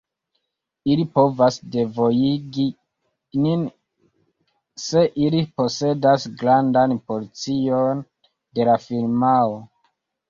Ili 0.91 1.03
povas 1.17 1.57
devojigi 1.73 2.65
nin 3.43 3.67
se 4.85 5.03
ili 5.27 5.43
posedas 5.61 6.25
grandan 6.41 6.97
porcion 7.13 8.03
de 8.61 8.71
la 8.73 8.81
firmao. 8.89 9.55